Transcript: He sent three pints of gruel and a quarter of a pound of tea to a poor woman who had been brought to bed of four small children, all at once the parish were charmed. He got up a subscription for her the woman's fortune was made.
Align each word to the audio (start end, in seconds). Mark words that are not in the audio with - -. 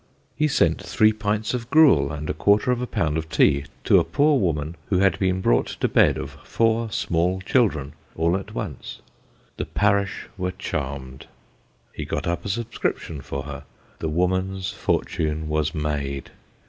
He 0.35 0.47
sent 0.47 0.81
three 0.81 1.13
pints 1.13 1.53
of 1.53 1.69
gruel 1.69 2.11
and 2.11 2.27
a 2.27 2.33
quarter 2.33 2.71
of 2.71 2.81
a 2.81 2.87
pound 2.87 3.19
of 3.19 3.29
tea 3.29 3.65
to 3.83 3.99
a 3.99 4.03
poor 4.03 4.39
woman 4.39 4.75
who 4.89 4.97
had 4.97 5.19
been 5.19 5.41
brought 5.41 5.67
to 5.79 5.87
bed 5.87 6.17
of 6.17 6.39
four 6.43 6.91
small 6.91 7.39
children, 7.39 7.93
all 8.15 8.35
at 8.35 8.55
once 8.55 9.01
the 9.57 9.65
parish 9.67 10.25
were 10.39 10.53
charmed. 10.53 11.27
He 11.93 12.05
got 12.05 12.25
up 12.25 12.43
a 12.43 12.49
subscription 12.49 13.21
for 13.21 13.43
her 13.43 13.63
the 13.99 14.09
woman's 14.09 14.71
fortune 14.71 15.47
was 15.47 15.75
made. 15.75 16.31